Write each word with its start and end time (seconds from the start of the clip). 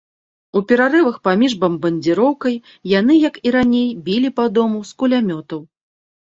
У 0.59 0.61
перарывах 0.69 1.19
паміж 1.27 1.51
бамбардзіроўкай 1.63 2.55
яны, 2.93 3.19
як 3.27 3.37
і 3.49 3.53
раней, 3.57 3.85
білі 4.09 4.33
па 4.41 4.49
дому 4.57 4.79
з 4.91 4.99
кулямётаў. 5.05 5.61